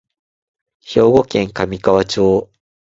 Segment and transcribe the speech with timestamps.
[0.83, 2.49] 兵庫県神河町